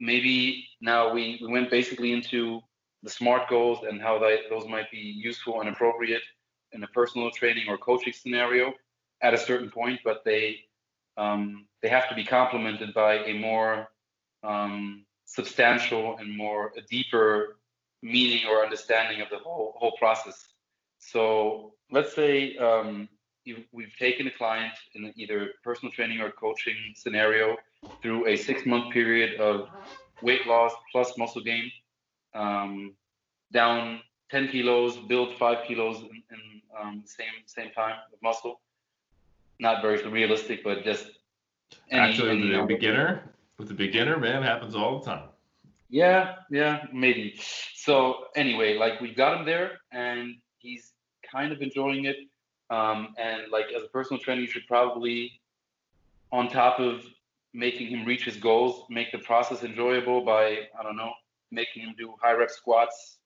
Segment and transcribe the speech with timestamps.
[0.00, 2.60] maybe now we, we went basically into
[3.02, 6.22] the smart goals and how that, those might be useful and appropriate
[6.72, 8.72] in a personal training or coaching scenario
[9.22, 10.58] at a certain point, but they
[11.16, 13.88] um, they have to be complemented by a more
[14.42, 17.58] um, substantial and more a deeper
[18.02, 20.52] meaning or understanding of the whole whole process.
[20.98, 23.08] So let's say um,
[23.72, 27.56] we've taken a client in either personal training or coaching scenario
[28.02, 29.68] through a six month period of
[30.22, 31.70] weight loss plus muscle gain,
[32.34, 32.94] um,
[33.52, 38.60] down 10 kilos, build five kilos in, in um, same same time of muscle.
[39.58, 41.10] Not very realistic, but just
[41.90, 45.28] any, actually any the beginner with the beginner man happens all the time.
[45.88, 47.34] Yeah, yeah, maybe.
[47.74, 50.92] So anyway, like we got him there, and he's
[51.30, 52.16] kind of enjoying it.
[52.70, 55.40] Um, and like as a personal trainer, you should probably,
[56.30, 57.04] on top of
[57.52, 61.12] making him reach his goals, make the process enjoyable by I don't know,
[61.50, 63.18] making him do high rep squats,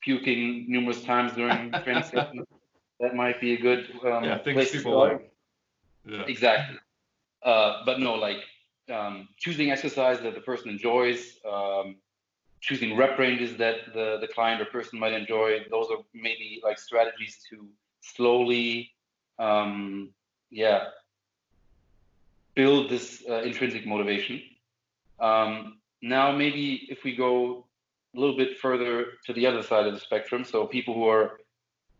[0.00, 2.46] puking numerous times during training sessions.
[3.00, 5.32] That might be a good um, yeah, things people like.
[6.04, 6.24] Yeah.
[6.26, 6.78] Exactly.
[7.42, 8.38] Uh, but no, like
[8.90, 11.96] um, choosing exercise that the person enjoys, um,
[12.60, 15.60] choosing rep ranges that the, the client or person might enjoy.
[15.70, 17.68] Those are maybe like strategies to
[18.00, 18.90] slowly,
[19.38, 20.10] um,
[20.50, 20.86] yeah,
[22.58, 24.42] build this uh, intrinsic motivation.
[25.20, 27.64] Um, now, maybe if we go
[28.16, 28.94] a little bit further
[29.26, 31.38] to the other side of the spectrum, so people who are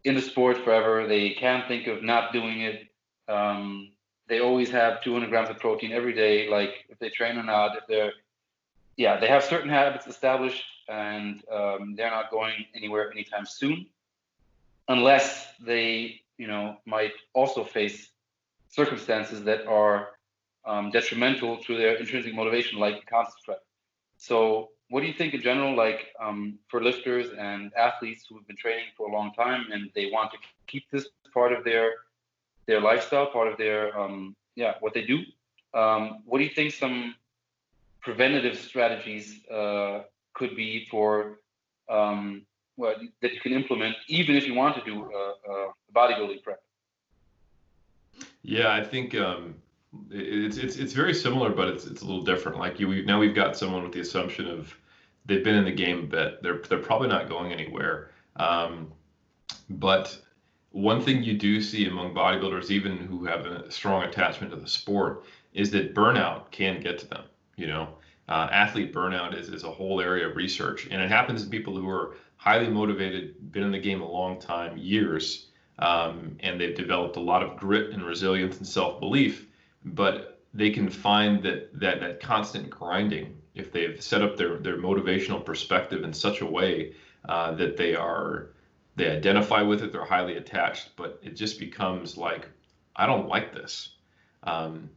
[0.02, 2.88] in the sport forever, they can't think of not doing it.
[3.28, 3.92] Um,
[4.26, 7.76] they always have 200 grams of protein every day, like if they train or not,
[7.76, 8.12] if they're
[8.96, 13.86] yeah, they have certain habits established and um, they're not going anywhere anytime soon,
[14.88, 18.10] unless they, you know, might also face
[18.68, 20.17] circumstances that are
[20.68, 23.62] um, detrimental to their intrinsic motivation, like constant threat.
[24.18, 28.46] So, what do you think in general, like um, for lifters and athletes who have
[28.46, 31.90] been training for a long time and they want to keep this part of their
[32.66, 35.18] their lifestyle, part of their um, yeah what they do?
[35.74, 37.14] Um, what do you think some
[38.00, 40.02] preventative strategies uh,
[40.34, 41.40] could be for
[41.88, 42.42] um,
[42.76, 46.62] well, that you can implement even if you want to do a, a bodybuilding prep?
[48.42, 49.56] Yeah, I think um,
[50.10, 52.58] it's it's it's very similar, but it's it's a little different.
[52.58, 54.74] Like you, we, now we've got someone with the assumption of
[55.26, 56.42] they've been in the game a bit.
[56.42, 58.10] They're they're probably not going anywhere.
[58.36, 58.92] Um,
[59.70, 60.18] but
[60.70, 64.68] one thing you do see among bodybuilders, even who have a strong attachment to the
[64.68, 67.24] sport, is that burnout can get to them
[67.58, 67.88] you know
[68.28, 71.76] uh, athlete burnout is, is a whole area of research and it happens in people
[71.76, 75.48] who are highly motivated been in the game a long time years
[75.80, 79.47] um, and they've developed a lot of grit and resilience and self-belief
[79.94, 84.76] but they can find that that, that constant grinding if they've set up their, their
[84.78, 86.94] motivational perspective in such a way
[87.28, 88.50] uh, that they are
[88.96, 92.48] they identify with it they're highly attached but it just becomes like
[92.96, 93.90] i don't like this
[94.44, 94.88] um,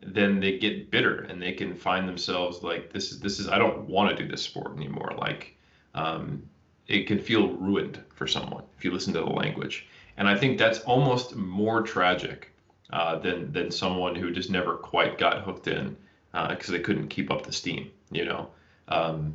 [0.00, 3.58] then they get bitter and they can find themselves like this is this is I
[3.58, 5.12] don't want to do this sport anymore.
[5.18, 5.56] Like
[5.94, 6.42] um,
[6.86, 9.86] it can feel ruined for someone if you listen to the language.
[10.16, 12.52] And I think that's almost more tragic
[12.92, 15.96] uh, than than someone who just never quite got hooked in
[16.32, 17.90] because uh, they couldn't keep up the steam.
[18.10, 18.50] You know,
[18.88, 19.34] um,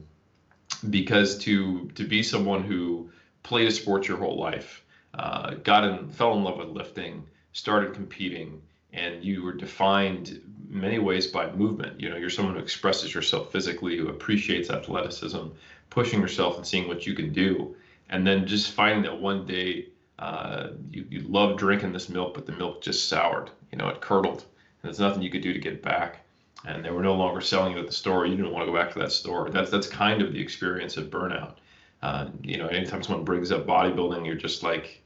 [0.90, 3.10] because to to be someone who
[3.44, 7.94] played a sport your whole life, uh, got in, fell in love with lifting, started
[7.94, 8.62] competing
[8.94, 12.00] and you were defined many ways by movement.
[12.00, 15.48] You know, you're someone who expresses yourself physically, who appreciates athleticism,
[15.90, 17.76] pushing yourself and seeing what you can do,
[18.10, 19.88] and then just finding that one day
[20.20, 23.50] uh, you you love drinking this milk, but the milk just soured.
[23.72, 26.20] You know, it curdled, and there's nothing you could do to get back.
[26.66, 28.26] And they were no longer selling it at the store.
[28.26, 29.50] You didn't want to go back to that store.
[29.50, 31.56] That's that's kind of the experience of burnout.
[32.02, 35.02] Uh, you know, anytime someone brings up bodybuilding, you're just like,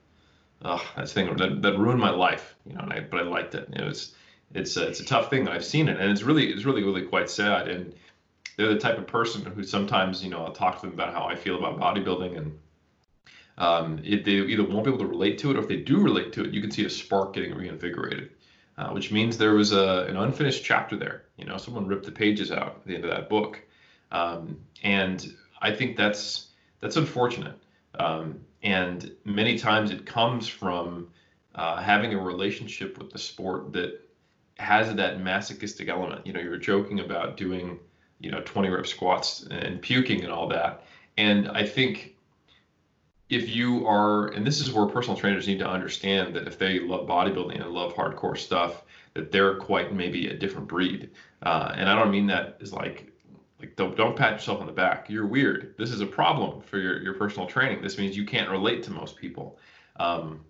[0.64, 2.82] oh, that thing that, that ruined my life, you know.
[2.82, 3.70] And I, but I liked it.
[3.74, 4.16] It was,
[4.54, 5.48] it's a, it's a tough thing.
[5.48, 7.68] I've seen it, and it's really, it's really, really quite sad.
[7.68, 7.94] And
[8.56, 11.26] they're the type of person who sometimes, you know, I'll talk to them about how
[11.26, 12.58] I feel about bodybuilding, and
[13.58, 16.00] um, it, they either won't be able to relate to it, or if they do
[16.00, 18.32] relate to it, you can see a spark getting reinvigorated.
[18.78, 21.24] Uh, which means there was a, an unfinished chapter there.
[21.36, 23.60] You know, someone ripped the pages out at the end of that book,
[24.12, 26.50] um, and I think that's
[26.80, 27.56] that's unfortunate.
[27.98, 31.08] Um, and many times it comes from
[31.56, 34.00] uh, having a relationship with the sport that
[34.60, 36.26] has that masochistic element.
[36.28, 37.80] You know, you were joking about doing,
[38.20, 40.84] you know, 20 rep squats and puking and all that.
[41.18, 42.16] And I think
[43.30, 46.80] if you are, and this is where personal trainers need to understand that if they
[46.80, 48.84] love bodybuilding and love hardcore stuff,
[49.14, 51.10] that they're quite maybe a different breed.
[51.44, 53.12] Uh, and I don't mean that as like
[53.60, 55.10] like don't, don't pat yourself on the back.
[55.10, 55.74] You're weird.
[55.80, 57.82] This is a problem for your, your personal training.
[57.82, 59.58] This means you can't relate to most people.
[60.00, 60.42] Um,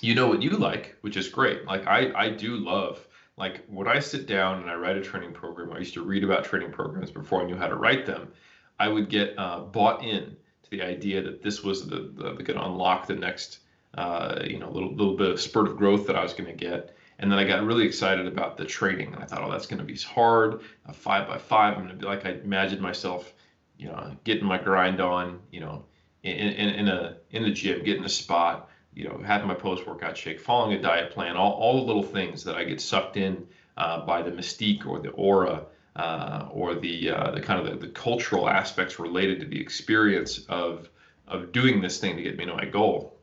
[0.00, 1.64] you know what you like which is great.
[1.64, 3.06] Like i i do love
[3.36, 6.24] like when i sit down and i write a training program i used to read
[6.24, 8.32] about training programs before i knew how to write them.
[8.78, 10.36] I would get uh, bought in
[10.72, 13.60] the idea that this was the, the, the going to unlock the next
[13.94, 16.52] uh, you know little little bit of spurt of growth that i was going to
[16.52, 19.14] get and then I got really excited about the trading.
[19.14, 20.60] And I thought, oh, that's going to be hard.
[20.86, 21.74] A five by five.
[21.74, 23.32] I'm going to be like I imagined myself,
[23.78, 25.84] you know, getting my grind on, you know,
[26.24, 29.86] in, in, in a in the gym, getting a spot, you know, having my post
[29.86, 33.16] workout shake, following a diet plan, all, all the little things that I get sucked
[33.16, 33.46] in
[33.76, 35.66] uh, by the mystique or the aura
[35.96, 40.44] uh, or the uh, the kind of the, the cultural aspects related to the experience
[40.48, 40.88] of
[41.28, 43.18] of doing this thing to get me to my goal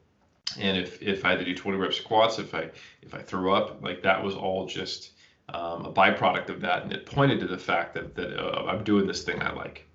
[0.57, 2.69] and if if I had to do 20 rep squats, if I
[3.01, 5.12] if I threw up, like that was all just
[5.50, 8.83] um, a byproduct of that, and it pointed to the fact that that uh, I'm
[8.83, 9.86] doing this thing I like.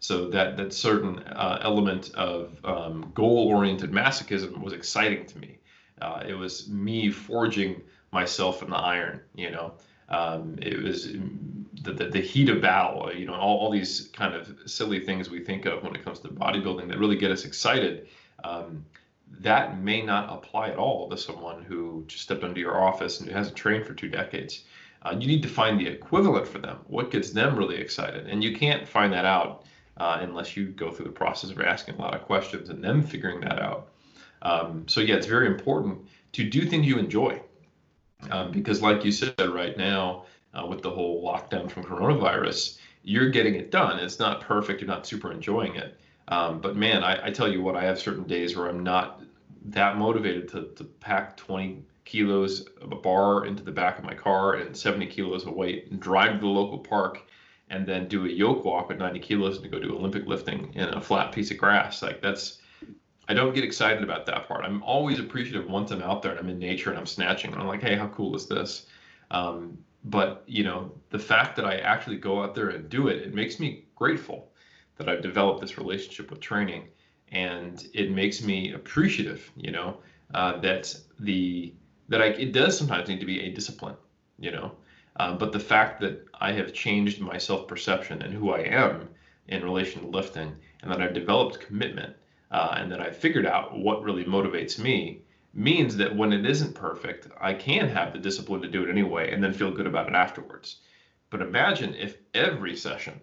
[0.00, 5.58] So that that certain uh, element of um, goal-oriented masochism was exciting to me.
[6.00, 9.20] Uh, it was me forging myself in the iron.
[9.34, 9.74] You know,
[10.10, 11.12] um, it was
[11.82, 13.12] the, the, the, heat of battle.
[13.14, 16.18] You know, all, all these kind of silly things we think of when it comes
[16.20, 18.08] to bodybuilding that really get us excited.
[18.42, 18.84] Um,
[19.38, 23.28] that may not apply at all to someone who just stepped into your office and
[23.28, 24.64] who hasn't trained for two decades.
[25.02, 26.78] Uh, you need to find the equivalent for them.
[26.88, 28.26] What gets them really excited?
[28.26, 29.64] And you can't find that out
[29.96, 33.02] uh, unless you go through the process of asking a lot of questions and them
[33.02, 33.88] figuring that out.
[34.42, 37.40] Um, so yeah, it's very important to do things you enjoy,
[38.30, 40.24] um, because like you said, right now
[40.54, 43.98] uh, with the whole lockdown from coronavirus, you're getting it done.
[43.98, 44.80] It's not perfect.
[44.80, 45.98] You're not super enjoying it.
[46.28, 49.22] Um, but man, I, I, tell you what, I have certain days where I'm not
[49.64, 54.14] that motivated to, to pack 20 kilos of a bar into the back of my
[54.14, 57.22] car and 70 kilos of weight and drive to the local park
[57.68, 60.88] and then do a yoke walk with 90 kilos to go do Olympic lifting in
[60.88, 62.02] a flat piece of grass.
[62.02, 62.59] Like that's,
[63.30, 64.64] I don't get excited about that part.
[64.64, 67.62] I'm always appreciative once I'm out there and I'm in nature and I'm snatching and
[67.62, 68.86] I'm like, hey, how cool is this?
[69.30, 73.18] Um, but you know, the fact that I actually go out there and do it,
[73.22, 74.50] it makes me grateful
[74.96, 76.88] that I've developed this relationship with training,
[77.30, 79.48] and it makes me appreciative.
[79.54, 79.98] You know
[80.34, 81.72] uh, that the
[82.08, 83.94] that I it does sometimes need to be a discipline.
[84.40, 84.72] You know,
[85.20, 89.08] uh, but the fact that I have changed my self perception and who I am
[89.46, 92.16] in relation to lifting, and that I've developed commitment,
[92.50, 96.74] uh, and that I've figured out what really motivates me means that when it isn't
[96.74, 100.08] perfect, I can have the discipline to do it anyway and then feel good about
[100.08, 100.76] it afterwards.
[101.30, 103.20] But imagine if every session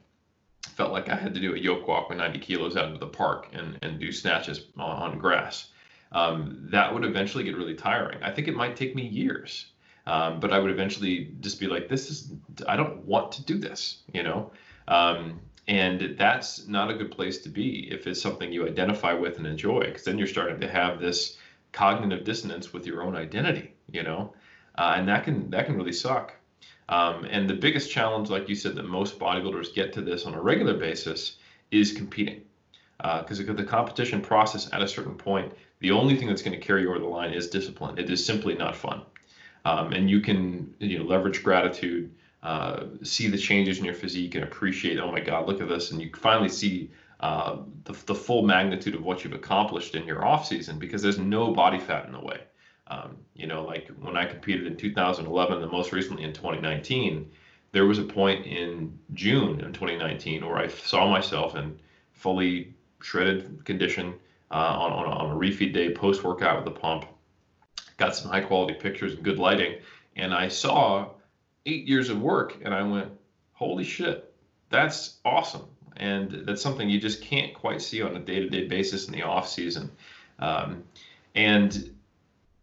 [0.76, 3.08] felt like I had to do a yoke walk with 90 kilos out into the
[3.08, 5.70] park and, and do snatches on, on grass.
[6.12, 8.22] Um, that would eventually get really tiring.
[8.24, 9.68] I think it might take me years,
[10.06, 12.32] um, but I would eventually just be like, this is,
[12.68, 14.52] I don't want to do this, you know?
[14.88, 19.38] Um, and that's not a good place to be if it's something you identify with
[19.38, 21.38] and enjoy, because then you're starting to have this
[21.72, 24.34] cognitive dissonance with your own identity, you know?
[24.78, 26.34] Uh, and that can that can really suck.
[26.90, 30.34] Um, and the biggest challenge, like you said, that most bodybuilders get to this on
[30.34, 31.38] a regular basis
[31.72, 32.44] is competing.
[32.98, 36.66] Because uh, the competition process at a certain point, the only thing that's going to
[36.66, 38.00] carry you over the line is discipline.
[38.00, 39.04] It is simply not fun.
[39.66, 42.12] Um, and you can you know, leverage gratitude,
[42.44, 45.92] uh, see the changes in your physique, and appreciate, oh my God, look at this.
[45.92, 50.26] And you finally see uh, the, the full magnitude of what you've accomplished in your
[50.26, 52.42] off season because there's no body fat in the way.
[52.88, 57.30] Um, you know, like when I competed in 2011 and most recently in 2019,
[57.72, 61.78] there was a point in June in 2019 where I saw myself in
[62.14, 64.14] fully shredded condition
[64.52, 67.06] uh, on, on, on, a refeed day post workout with a pump.
[67.98, 69.76] Got some high quality pictures and good lighting,
[70.16, 71.10] and I saw
[71.68, 73.12] eight years of work, and I went,
[73.54, 74.34] "Holy shit,
[74.70, 75.66] that's awesome!"
[75.98, 79.14] And that's something you just can't quite see on a day to day basis in
[79.14, 79.92] the off season.
[80.40, 80.84] Um,
[81.36, 81.92] and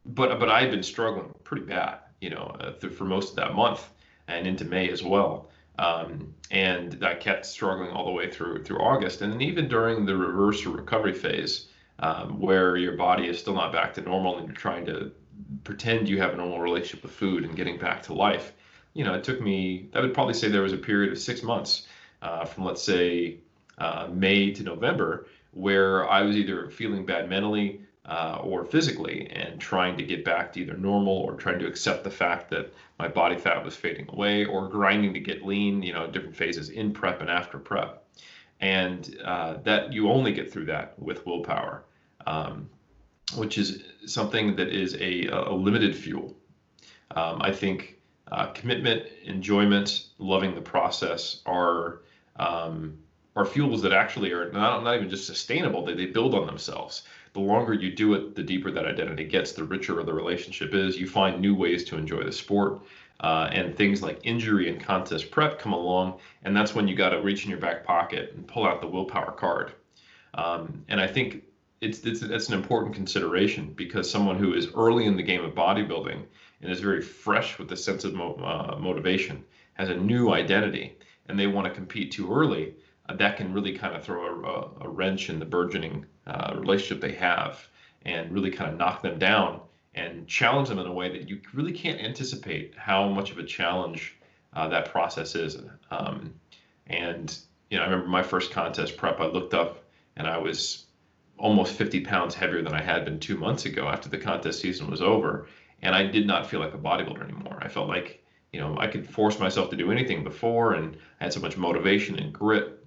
[0.07, 3.89] but but i've been struggling pretty bad, you know, uh, for most of that month
[4.29, 5.51] and into May as well.
[5.79, 10.05] Um, and I kept struggling all the way through through August, and then even during
[10.07, 11.69] the reverse or recovery phase,
[11.99, 15.11] um, where your body is still not back to normal and you're trying to
[15.65, 18.53] pretend you have a normal relationship with food and getting back to life.
[18.95, 19.89] You know, it took me.
[19.95, 21.87] I would probably say there was a period of six months
[22.23, 23.39] uh, from let's say
[23.79, 29.61] uh, May to November where I was either feeling bad mentally, uh, or physically and
[29.61, 33.09] trying to get back to either normal or trying to accept the fact that my
[33.09, 36.93] body fat was fading away or grinding to get lean, you know, different phases in
[36.93, 38.05] prep and after prep.
[38.61, 41.85] And uh, that you only get through that with willpower,
[42.27, 42.69] um,
[43.37, 46.37] which is something that is a, a limited fuel.
[47.11, 47.99] Um, I think
[48.35, 52.01] uh, commitment, enjoyment, loving the process are
[52.37, 52.99] um,
[53.37, 57.03] are fuels that actually are not, not even just sustainable, they, they build on themselves.
[57.33, 60.97] The longer you do it, the deeper that identity gets, the richer the relationship is.
[60.97, 62.83] You find new ways to enjoy the sport.
[63.21, 67.11] Uh, and things like injury and contest prep come along, and that's when you got
[67.11, 69.73] to reach in your back pocket and pull out the willpower card.
[70.35, 71.45] Um, and I think
[71.81, 75.55] it's, it's it's an important consideration because someone who is early in the game of
[75.55, 76.25] bodybuilding
[76.65, 79.45] and is very fresh with the sense of mo- uh, motivation
[79.75, 80.97] has a new identity
[81.29, 82.75] and they want to compete too early
[83.09, 87.01] uh, that can really kind of throw a, a wrench in the burgeoning uh, relationship
[87.01, 87.69] they have
[88.07, 89.61] and really kind of knock them down
[89.95, 93.45] and challenge them in a way that you really can't anticipate how much of a
[93.45, 94.17] challenge
[94.55, 95.59] uh, that process is
[95.91, 96.33] um,
[96.87, 97.39] and
[97.71, 99.85] you know i remember my first contest prep i looked up
[100.17, 100.87] and i was
[101.39, 104.91] almost 50 pounds heavier than I had been two months ago after the contest season
[104.91, 105.49] was over.
[105.85, 107.59] And I did not feel like a bodybuilder anymore.
[107.61, 111.25] I felt like, you know, I could force myself to do anything before and I
[111.25, 112.85] had so much motivation and grit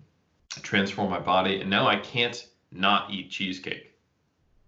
[0.62, 1.62] transform my body.
[1.62, 3.94] And now I can't not eat cheesecake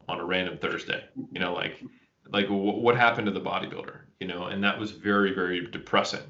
[0.07, 1.03] on a random Thursday.
[1.31, 1.83] You know, like,
[2.29, 6.23] like w- what happened to the bodybuilder, you know, and that was very, very depressing.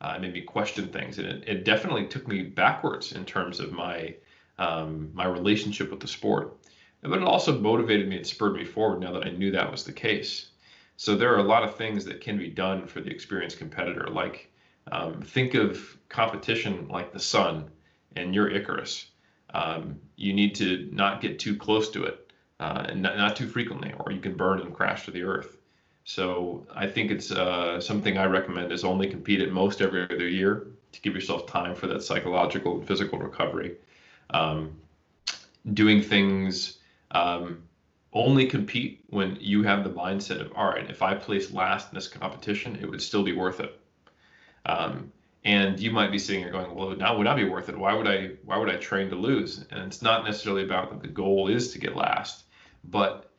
[0.00, 1.18] Uh, it made me question things.
[1.18, 4.14] And it, it definitely took me backwards in terms of my,
[4.58, 6.58] um, my relationship with the sport
[7.02, 9.84] but it also motivated me and spurred me forward now that I knew that was
[9.84, 10.48] the case.
[10.96, 14.08] So there are a lot of things that can be done for the experienced competitor.
[14.08, 14.50] Like
[14.90, 17.70] um, think of competition like the sun
[18.14, 19.10] and your Icarus.
[19.52, 23.46] Um, you need to not get too close to it uh, and not, not, too
[23.46, 25.58] frequently, or you can burn and crash to the earth.
[26.04, 30.28] So I think it's uh, something I recommend is only compete at most every other
[30.28, 33.76] year to give yourself time for that psychological and physical recovery.
[34.30, 34.76] Um,
[35.74, 36.78] doing things
[37.10, 37.62] um,
[38.16, 41.94] only compete when you have the mindset of, all right, if I place last in
[41.94, 43.78] this competition, it would still be worth it.
[44.64, 45.12] Um,
[45.44, 47.78] and you might be sitting here going, well, now would not be worth it.
[47.78, 48.30] Why would I?
[48.44, 49.64] Why would I train to lose?
[49.70, 52.46] And it's not necessarily about that the goal is to get last,
[52.82, 53.30] but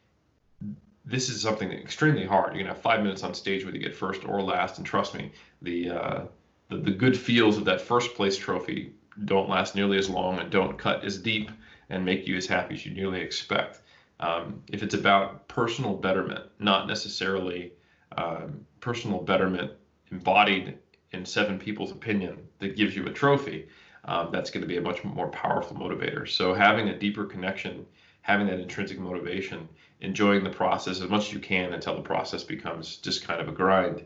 [1.03, 2.53] this is something extremely hard.
[2.53, 5.15] You're gonna have five minutes on stage whether you get first or last, and trust
[5.15, 5.31] me,
[5.61, 6.21] the uh,
[6.69, 8.93] the, the good feels of that first place trophy
[9.25, 11.49] don't last nearly as long and don't cut as deep
[11.89, 13.81] and make you as happy as you nearly expect.
[14.19, 17.73] Um, if it's about personal betterment, not necessarily
[18.17, 19.71] um, personal betterment
[20.11, 20.77] embodied
[21.11, 23.67] in seven people's opinion that gives you a trophy,
[24.05, 26.27] um, that's going to be a much more powerful motivator.
[26.27, 27.85] So having a deeper connection,
[28.21, 29.67] having that intrinsic motivation,
[30.01, 33.47] enjoying the process as much as you can until the process becomes just kind of
[33.47, 34.05] a grind,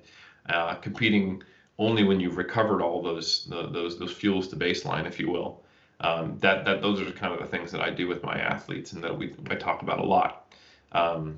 [0.50, 1.44] uh, competing
[1.78, 5.64] only when you've recovered all those those those fuels to baseline, if you will,
[6.02, 8.92] um, that that those are kind of the things that I do with my athletes
[8.92, 10.54] and that we I talk about a lot
[10.92, 11.38] um,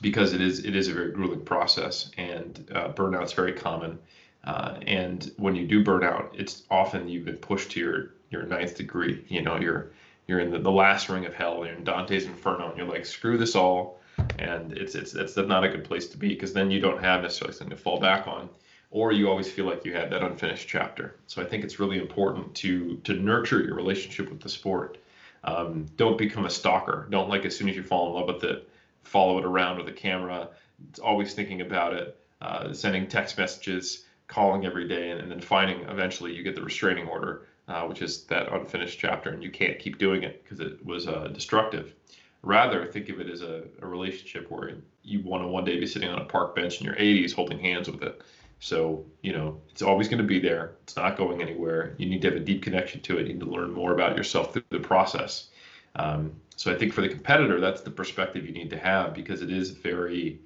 [0.00, 3.98] because it is it is a very grueling process and uh, burnout's very common.
[4.44, 8.76] Uh, and when you do burnout it's often you've been pushed to your your ninth
[8.76, 9.24] degree.
[9.28, 9.90] You know, you're
[10.26, 11.64] you're in the, the last ring of hell.
[11.64, 14.00] You're in Dante's Inferno, and you're like, screw this all.
[14.38, 17.22] And it's it's it's not a good place to be because then you don't have
[17.22, 18.48] necessarily something to fall back on
[18.94, 21.16] or you always feel like you had that unfinished chapter.
[21.26, 24.98] So I think it's really important to to nurture your relationship with the sport.
[25.42, 27.08] Um, don't become a stalker.
[27.10, 28.70] Don't like as soon as you fall in love with it,
[29.02, 30.48] follow it around with a camera.
[30.88, 35.40] It's always thinking about it, uh, sending text messages, calling every day, and, and, then
[35.40, 39.50] finding eventually you get the restraining order, uh, which is that unfinished chapter, and you
[39.50, 41.94] can't keep doing it because it was uh, destructive.
[42.42, 45.86] Rather, think of it as a, a relationship where you want to one day be
[45.86, 48.22] sitting on a park bench in your 80s holding hands with it
[48.60, 50.76] so, you know, it's always going to be there.
[50.82, 51.94] It's not going anywhere.
[51.98, 53.26] You need to have a deep connection to it.
[53.26, 55.48] You need to learn more about yourself through the process.
[55.96, 59.42] Um, so I think for the competitor, that's the perspective you need to have because
[59.42, 60.40] it is a very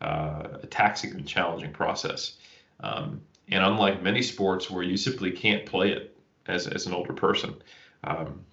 [0.00, 2.38] uh, taxing and challenging process.
[2.80, 6.16] Um, and unlike many sports where you simply can't play it
[6.46, 7.54] as, as an older person,
[8.04, 8.44] um,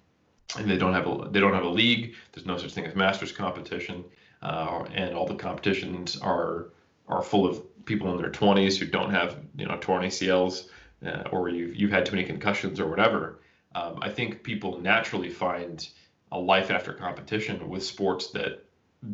[0.56, 2.14] and they don't have a they don't have a league.
[2.32, 4.04] There's no such thing as masters competition,
[4.42, 6.70] uh, and all the competitions are
[7.08, 10.68] are full of people in their 20s who don't have you know torn ACLs
[11.06, 13.40] uh, or you've, you've had too many concussions or whatever.
[13.74, 15.88] Um, I think people naturally find
[16.32, 18.64] a life after competition with sports that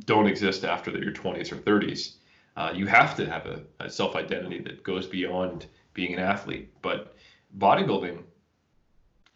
[0.05, 2.15] don't exist after your 20s or 30s.
[2.57, 6.73] Uh, you have to have a, a self identity that goes beyond being an athlete.
[6.83, 7.15] But
[7.59, 8.23] bodybuilding,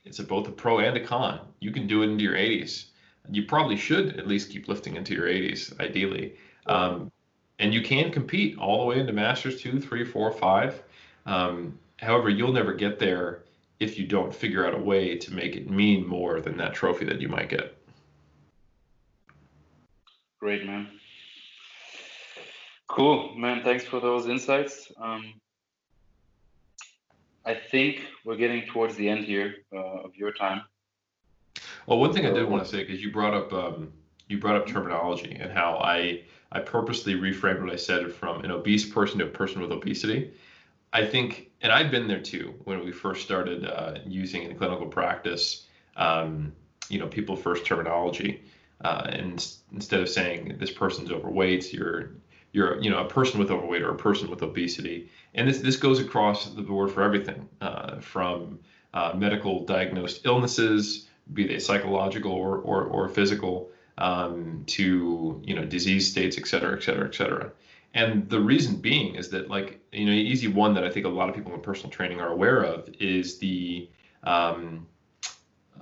[0.04, 1.40] it's a, both a pro and a con.
[1.60, 2.86] You can do it into your 80s.
[3.30, 6.36] You probably should at least keep lifting into your 80s, ideally.
[6.66, 7.12] Um,
[7.60, 10.82] and you can compete all the way into Masters two, three, four, five.
[11.26, 13.44] Um, however, you'll never get there
[13.78, 17.04] if you don't figure out a way to make it mean more than that trophy
[17.04, 17.76] that you might get.
[20.40, 20.88] Great, man.
[22.88, 23.62] Cool, man.
[23.62, 24.90] Thanks for those insights.
[24.98, 25.34] Um,
[27.44, 30.62] I think we're getting towards the end here uh, of your time.
[31.86, 33.92] Well, one thing I did want to say because you brought up um,
[34.28, 38.50] you brought up terminology and how I I purposely reframed what I said from an
[38.50, 40.32] obese person to a person with obesity.
[40.92, 44.86] I think, and I've been there too when we first started uh, using in clinical
[44.86, 45.66] practice,
[45.96, 46.52] um,
[46.88, 48.42] you know, people first terminology,
[48.84, 52.10] uh, and instead of saying this person's overweight, you're
[52.52, 55.76] you're you know a person with overweight or a person with obesity, and this this
[55.76, 58.58] goes across the board for everything uh, from
[58.94, 65.64] uh, medical diagnosed illnesses, be they psychological or or, or physical, um, to you know
[65.64, 67.52] disease states, et cetera, et cetera, et cetera.
[67.92, 71.10] And the reason being is that like you know easy one that I think a
[71.10, 73.88] lot of people in personal training are aware of is the
[74.24, 74.86] um,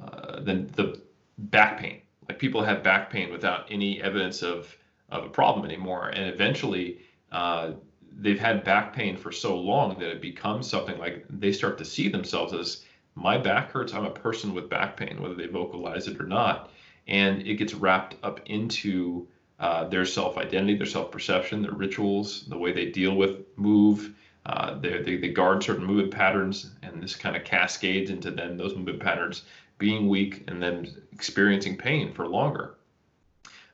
[0.02, 1.00] uh, the the
[1.38, 2.02] back pain.
[2.28, 4.76] Like people have back pain without any evidence of
[5.10, 7.00] of a problem anymore, and eventually.
[7.30, 7.72] Uh,
[8.20, 11.84] they've had back pain for so long that it becomes something like they start to
[11.84, 12.84] see themselves as
[13.14, 13.92] my back hurts.
[13.92, 16.70] I'm a person with back pain, whether they vocalize it or not
[17.09, 19.27] and it gets wrapped up into
[19.59, 24.15] uh, their self-identity, their self-perception, their rituals, the way they deal with move.
[24.47, 28.57] Uh, they, they, they guard certain movement patterns, and this kind of cascades into then
[28.57, 29.43] those movement patterns
[29.79, 32.77] being weak and then experiencing pain for longer.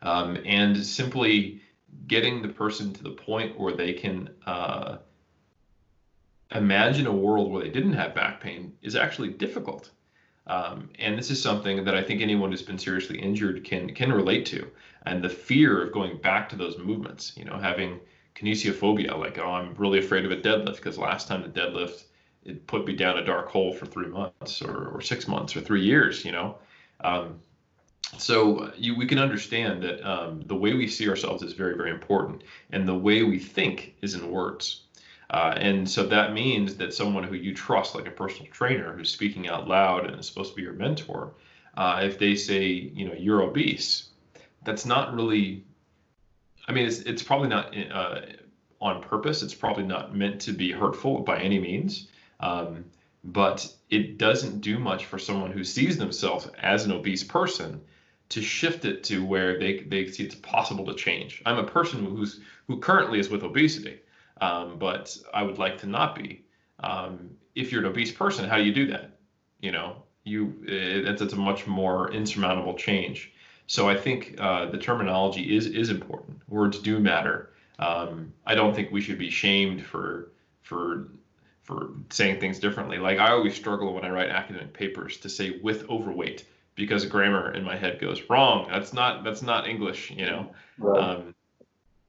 [0.02, 1.62] Um, and simply
[2.06, 4.98] getting the person to the point where they can uh,
[6.50, 9.90] imagine a world where they didn't have back pain is actually difficult.
[10.46, 14.12] Um, and this is something that I think anyone who's been seriously injured can can
[14.12, 14.70] relate to.
[15.06, 18.00] And the fear of going back to those movements, you know, having
[18.34, 22.04] kinesiophobia, like oh, I'm really afraid of a deadlift because last time the deadlift
[22.44, 25.60] it put me down a dark hole for three months or, or six months or
[25.60, 26.58] three years, you know.
[27.00, 27.40] Um,
[28.18, 31.90] so you, we can understand that um, the way we see ourselves is very, very
[31.90, 34.83] important, and the way we think is in words.
[35.34, 39.10] Uh, and so that means that someone who you trust, like a personal trainer who's
[39.10, 41.32] speaking out loud and is supposed to be your mentor,
[41.76, 44.10] uh, if they say, you know, you're obese,
[44.62, 45.64] that's not really,
[46.68, 48.20] I mean, it's, it's probably not uh,
[48.80, 49.42] on purpose.
[49.42, 52.06] It's probably not meant to be hurtful by any means.
[52.38, 52.84] Um,
[53.24, 57.80] but it doesn't do much for someone who sees themselves as an obese person
[58.28, 61.42] to shift it to where they, they see it's possible to change.
[61.44, 63.98] I'm a person who's who currently is with obesity
[64.40, 66.44] um, but I would like to not be.
[66.80, 69.18] Um, if you're an obese person, how do you do that?
[69.60, 73.32] You know, you it's, it's a much more insurmountable change.
[73.66, 76.40] So I think uh, the terminology is is important.
[76.48, 77.50] Words do matter.
[77.78, 81.08] Um, I don't think we should be shamed for for
[81.62, 82.98] for saying things differently.
[82.98, 86.44] Like I always struggle when I write academic papers to say with overweight
[86.74, 88.68] because grammar in my head goes wrong.
[88.70, 90.50] That's not that's not English, you know.
[90.78, 91.00] Right.
[91.02, 91.34] Um,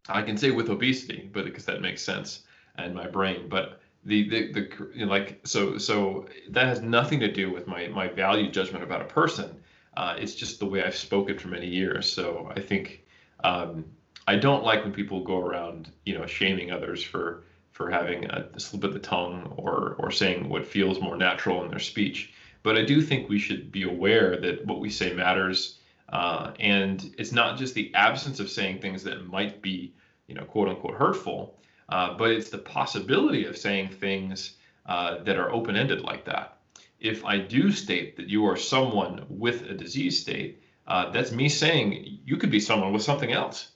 [0.09, 2.43] I can say with obesity, but because that makes sense
[2.77, 3.47] in my brain.
[3.49, 7.67] But the the, the you know, like so so that has nothing to do with
[7.67, 9.59] my my value judgment about a person.
[9.97, 12.11] Uh, it's just the way I've spoken for many years.
[12.11, 13.03] So I think
[13.43, 13.85] um,
[14.27, 18.49] I don't like when people go around you know shaming others for for having a,
[18.53, 22.33] a slip of the tongue or or saying what feels more natural in their speech.
[22.63, 27.13] But I do think we should be aware that what we say matters uh, and
[27.17, 29.93] it's not just the absence of saying things that might be,
[30.27, 35.37] you know, quote unquote hurtful, uh, but it's the possibility of saying things uh, that
[35.37, 36.57] are open ended like that.
[36.99, 41.49] If I do state that you are someone with a disease state, uh, that's me
[41.49, 43.69] saying you could be someone with something else.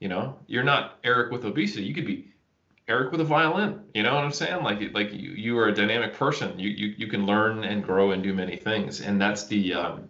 [0.00, 1.84] You know, you're not Eric with obesity.
[1.84, 2.32] You could be
[2.88, 3.80] Eric with a violin.
[3.94, 4.62] You know what I'm saying?
[4.62, 6.58] Like like you, you are a dynamic person.
[6.58, 10.08] You, you you can learn and grow and do many things, and that's the um,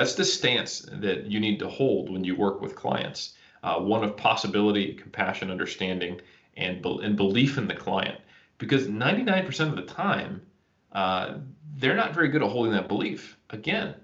[0.00, 3.34] that's the stance that you need to hold when you work with clients.
[3.62, 6.18] Uh, one of possibility, compassion, understanding,
[6.56, 8.18] and, be- and belief in the client.
[8.56, 10.40] Because 99% of the time,
[10.92, 11.34] uh,
[11.76, 13.36] they're not very good at holding that belief.
[13.50, 13.94] Again,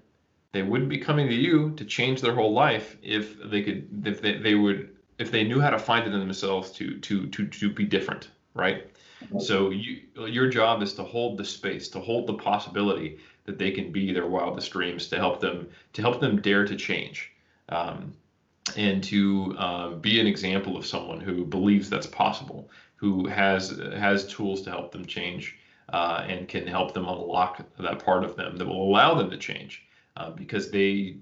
[0.51, 4.21] they wouldn't be coming to you to change their whole life if they could, if
[4.21, 7.47] they, they would, if they knew how to find it in themselves to to to
[7.47, 8.85] to be different, right?
[9.39, 13.71] So you, your job is to hold the space, to hold the possibility that they
[13.71, 17.31] can be their wildest dreams, to help them to help them dare to change,
[17.69, 18.13] um,
[18.75, 24.27] and to uh, be an example of someone who believes that's possible, who has has
[24.27, 25.55] tools to help them change,
[25.93, 29.37] uh, and can help them unlock that part of them that will allow them to
[29.37, 31.15] change, uh, because they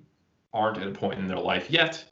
[0.51, 2.03] aren't at a point in their life yet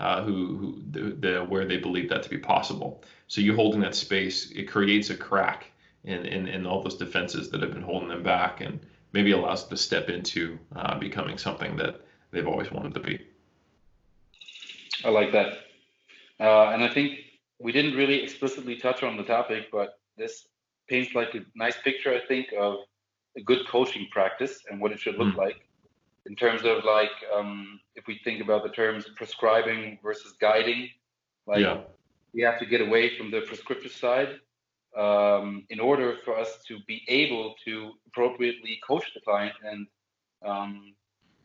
[0.00, 3.04] uh, who, who the, the, where they believe that to be possible.
[3.28, 5.70] So you holding that space, it creates a crack
[6.04, 8.80] in, in, in all those defenses that have been holding them back, and
[9.12, 13.20] maybe allows them to step into uh, becoming something that they've always wanted to be.
[15.04, 15.52] I like that,
[16.38, 17.18] uh, and I think
[17.58, 20.48] we didn't really explicitly touch on the topic, but this
[20.88, 22.76] paints like a nice picture, I think, of
[23.36, 25.36] a good coaching practice and what it should look mm.
[25.36, 25.60] like.
[26.26, 30.90] in terms of like um, if we think about the terms prescribing versus guiding,
[31.46, 31.80] like Yeah.
[32.34, 34.40] we have to get away from the prescriptive side
[34.96, 39.86] um, in order for us to be able to appropriately coach the client and
[40.44, 40.94] um,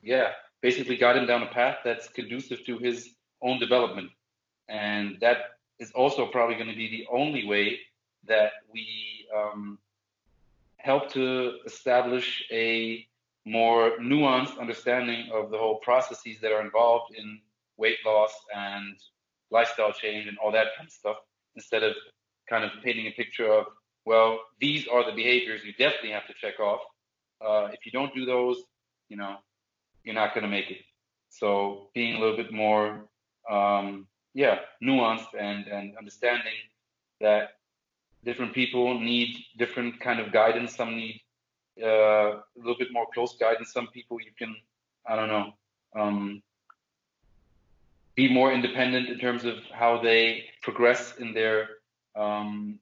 [0.01, 0.31] yeah,
[0.61, 3.09] basically guide him down a path that's conducive to his
[3.41, 4.09] own development.
[4.67, 5.37] And that
[5.79, 7.79] is also probably going to be the only way
[8.27, 9.77] that we um,
[10.77, 13.05] help to establish a
[13.45, 17.39] more nuanced understanding of the whole processes that are involved in
[17.77, 18.97] weight loss and
[19.51, 21.17] lifestyle change and all that kind of stuff
[21.55, 21.93] instead of
[22.49, 23.65] kind of painting a picture of
[24.05, 26.81] well these are the behaviors you definitely have to check off.
[27.45, 28.57] Uh, if you don't do those
[29.09, 29.37] you know
[30.03, 30.81] you're not going to make it.
[31.29, 33.05] So being a little bit more
[33.49, 36.59] um, yeah nuanced and and understanding
[37.21, 37.51] that
[38.23, 40.75] different people need different kind of guidance.
[40.75, 41.21] Some need
[41.81, 43.71] uh, a little bit more close guidance.
[43.71, 44.55] Some people you can
[45.07, 45.53] i don't know
[45.95, 46.41] um,
[48.15, 51.67] be more independent in terms of how they progress in their
[52.15, 52.79] um,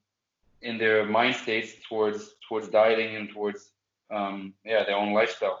[0.62, 3.70] in their mind states towards towards dieting and towards
[4.10, 5.60] um, yeah their own lifestyle.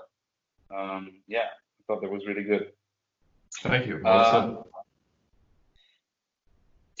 [0.74, 2.72] Um, yeah, I thought that was really good.
[3.62, 4.00] Thank you.
[4.02, 4.44] Well said.
[4.44, 4.64] Um,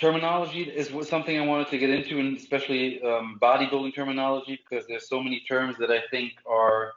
[0.00, 5.08] terminology is something I wanted to get into, and especially um, bodybuilding terminology, because there's
[5.08, 6.92] so many terms that I think are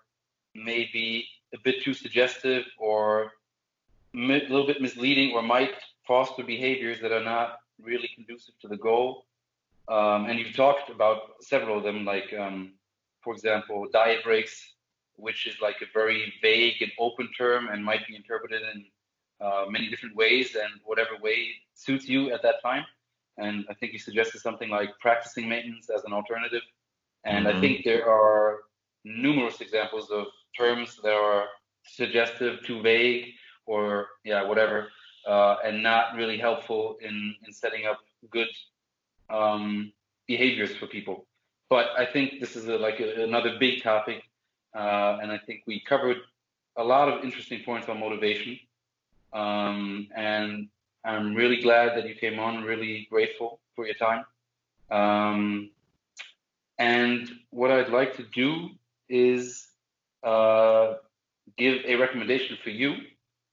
[0.55, 3.31] maybe a bit too suggestive or
[4.15, 5.73] a little bit misleading or might
[6.07, 9.26] foster behaviors that are not really conducive to the goal.
[9.87, 12.73] Um, and you've talked about several of them, like, um,
[13.21, 14.73] for example, diet breaks,
[15.15, 18.85] which is like a very vague and open term and might be interpreted in
[19.39, 22.85] uh, many different ways and whatever way suits you at that time.
[23.37, 26.63] And I think you suggested something like practicing maintenance as an alternative.
[27.23, 27.59] And I Mhm.
[27.59, 28.63] think there are
[29.03, 31.47] numerous examples of terms that are
[31.83, 33.33] suggestive, too vague,
[33.65, 34.91] or yeah, whatever,
[35.25, 38.49] uh, and not really helpful in, in setting up good
[39.29, 39.91] um,
[40.27, 41.25] behaviors for people.
[41.69, 44.23] But I think this is a, like a, another big topic,
[44.75, 46.17] uh, and I think we covered
[46.77, 48.59] a lot of interesting points on motivation.
[49.33, 50.69] Um, and
[51.03, 52.63] I'm really glad that you came on.
[52.63, 54.25] Really grateful for your time.
[54.89, 55.71] Um,
[56.77, 58.69] and what I'd like to do
[59.09, 59.67] is
[60.23, 60.95] uh,
[61.57, 62.95] give a recommendation for you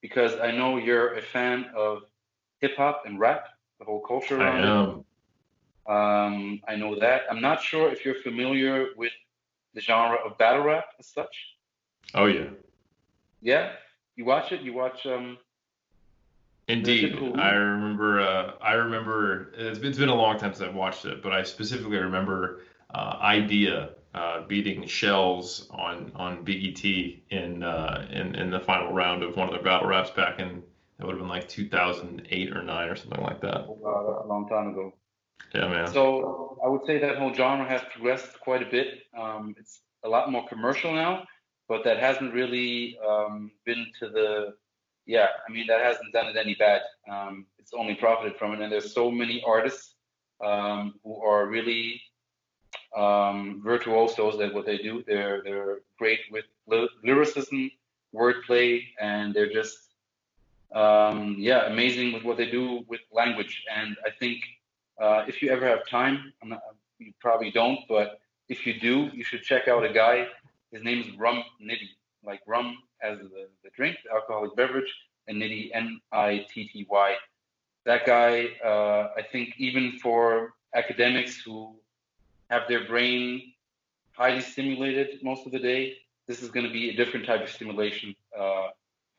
[0.02, 2.02] because I know you're a fan of
[2.60, 3.46] hip hop and rap,
[3.78, 4.66] the whole culture I around it.
[4.66, 5.04] am.
[5.86, 7.22] Um, I know that.
[7.30, 9.12] I'm not sure if you're familiar with
[9.74, 11.34] the genre of battle rap as such.
[12.14, 12.46] Oh yeah.
[13.42, 13.72] Yeah,
[14.16, 14.62] you watch it.
[14.62, 15.04] You watch.
[15.06, 15.38] Um,
[16.68, 18.20] Indeed, I remember.
[18.20, 19.52] Uh, I remember.
[19.56, 22.62] It's been, it's been a long time since I've watched it, but I specifically remember
[22.94, 28.92] uh, Idea uh, beating Shells on on Biggie T in uh, in in the final
[28.92, 30.62] round of one of their battle raps back in
[30.98, 33.66] that would have been like 2008 or nine or something like that.
[33.66, 34.94] uh, a long time ago.
[35.54, 35.86] Yeah, man.
[35.92, 39.02] So I would say that whole genre has progressed quite a bit.
[39.16, 41.24] Um, it's a lot more commercial now,
[41.68, 44.54] but that hasn't really um, been to the.
[45.06, 46.80] Yeah, I mean that hasn't done it any bad.
[47.10, 49.94] Um, it's only profited from it, and there's so many artists
[50.42, 52.00] um, who are really
[52.96, 55.04] um, virtuosos at what they do.
[55.06, 57.70] They're they're great with ly- lyricism,
[58.14, 59.78] wordplay, and they're just
[60.74, 63.62] um, yeah amazing with what they do with language.
[63.74, 64.40] And I think
[65.00, 66.60] uh, if you ever have time, I'm not,
[66.98, 70.26] you probably don't, but if you do, you should check out a guy.
[70.72, 71.88] His name is Rum Nitty,
[72.24, 74.92] like rum as the, the drink, the alcoholic beverage,
[75.28, 77.14] and Nitty, N-I-T-T-Y.
[77.86, 81.76] That guy, uh, I think even for academics who
[82.50, 83.52] have their brain
[84.12, 87.50] highly stimulated most of the day, this is going to be a different type of
[87.50, 88.14] stimulation.
[88.38, 88.68] Uh,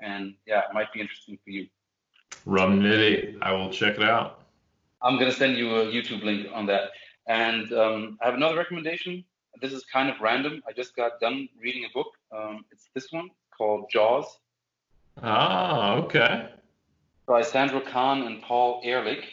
[0.02, 1.68] and yeah, it might be interesting for you.
[2.46, 3.38] Rum Nitty.
[3.42, 4.45] I will check it out.
[5.06, 6.90] I'm gonna send you a YouTube link on that.
[7.28, 9.24] And um, I have another recommendation.
[9.62, 10.64] This is kind of random.
[10.68, 12.08] I just got done reading a book.
[12.36, 14.26] Um, it's this one called Jaws
[15.22, 16.50] Ah, okay.
[17.28, 19.26] by Sandra Kahn and Paul Ehrlich.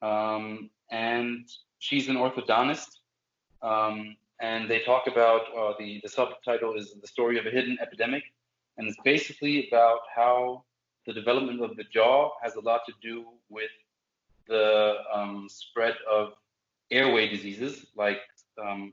[0.00, 1.46] Um, and
[1.78, 2.98] she's an orthodontist.
[3.62, 7.78] Um, and they talk about uh, the, the subtitle is The Story of a Hidden
[7.80, 8.24] Epidemic.
[8.78, 10.64] And it's basically about how
[11.06, 13.70] the development of the jaw has a lot to do with
[14.48, 16.32] the um, spread of
[16.90, 18.18] airway diseases like
[18.62, 18.92] um,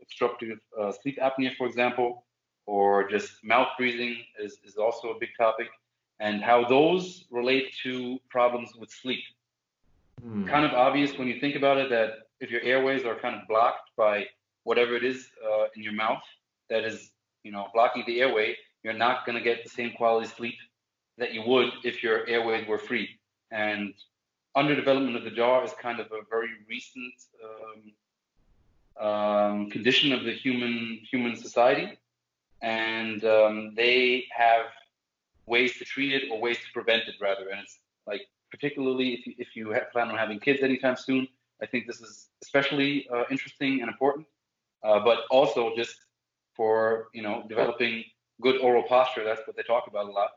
[0.00, 2.24] obstructive uh, sleep apnea, for example,
[2.66, 5.68] or just mouth breathing is, is also a big topic,
[6.18, 9.22] and how those relate to problems with sleep.
[10.22, 10.46] Hmm.
[10.46, 13.46] Kind of obvious when you think about it that if your airways are kind of
[13.48, 14.26] blocked by
[14.64, 16.22] whatever it is uh, in your mouth
[16.68, 17.12] that is,
[17.44, 20.54] you know, blocking the airway, you're not going to get the same quality sleep
[21.18, 23.08] that you would if your airways were free.
[23.50, 23.94] And
[24.56, 27.14] underdevelopment of the jaw is kind of a very recent
[27.46, 31.98] um, um, condition of the human human society,
[32.62, 34.66] and um, they have
[35.46, 37.48] ways to treat it or ways to prevent it rather.
[37.50, 41.28] And it's like particularly if you, if you plan on having kids anytime soon,
[41.62, 44.26] I think this is especially uh, interesting and important.
[44.82, 45.96] Uh, but also just
[46.54, 48.04] for you know developing
[48.40, 49.24] good oral posture.
[49.24, 50.30] That's what they talk about a lot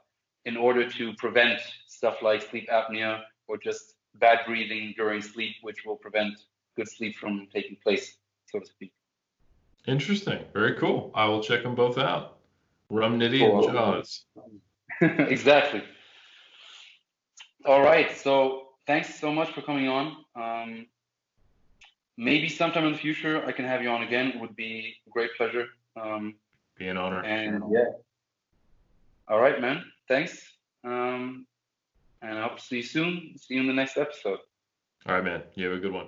[0.46, 5.86] in order to prevent stuff like sleep apnea or just bad breathing during sleep, which
[5.86, 6.34] will prevent
[6.76, 8.94] good sleep from taking place, so to speak.
[9.88, 10.44] Interesting.
[10.54, 11.12] Very cool.
[11.16, 12.38] I will check them both out.
[12.90, 13.66] Rum Nitty cool.
[13.66, 14.26] and Jaws.
[15.02, 15.84] exactly.
[17.66, 18.16] All right.
[18.18, 20.18] So thanks so much for coming on.
[20.36, 20.88] Um,
[22.18, 24.28] maybe sometime in the future I can have you on again.
[24.28, 25.68] It would be a great pleasure.
[25.96, 26.36] Um,
[26.78, 27.24] be an honor.
[27.24, 27.86] And yeah.
[29.28, 29.84] All right, man.
[30.08, 30.42] Thanks.
[30.84, 31.46] Um,
[32.22, 33.34] and I hope to see you soon.
[33.38, 34.40] See you in the next episode.
[35.06, 35.44] All right, man.
[35.56, 36.08] You have a good one.